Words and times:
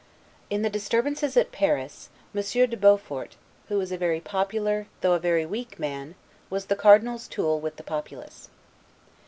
In 0.49 0.63
the 0.63 0.69
disturbances 0.71 1.37
at 1.37 1.51
Paris, 1.51 2.09
Monsieur 2.33 2.65
de 2.65 2.75
Beaufort, 2.75 3.35
who 3.67 3.77
was 3.77 3.91
a 3.91 3.99
very 3.99 4.19
popular, 4.19 4.87
though 5.01 5.13
a 5.13 5.19
very 5.19 5.45
weak 5.45 5.77
man, 5.77 6.15
was 6.49 6.65
the 6.65 6.75
Cardinal's 6.75 7.27
tool 7.27 7.59
with 7.59 7.75
the 7.75 7.83
populace. 7.83 8.49